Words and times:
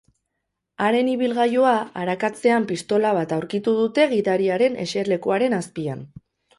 Haren 0.85 1.11
ibilgailua 1.11 1.75
arakatzean 2.05 2.67
pistola 2.73 3.13
bat 3.21 3.37
aurkitu 3.39 3.77
dute 3.83 4.09
gidariaren 4.17 4.83
eserlekuaren 4.89 5.61
azpian. 5.65 6.07